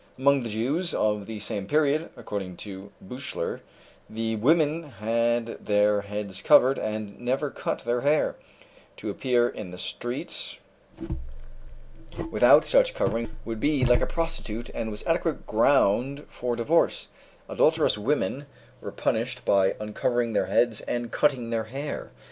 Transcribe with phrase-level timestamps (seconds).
[0.17, 3.59] Among the Jews of the same period, according to Büchler,
[4.09, 8.35] the women had their heads covered and never cut their hair;
[8.97, 10.57] to appear in the streets
[12.31, 17.09] without such covering would be like a prostitute and was adequate ground for divorce;
[17.47, 18.47] adulterous women
[18.81, 22.09] were punished by uncovering their heads and cutting their hair.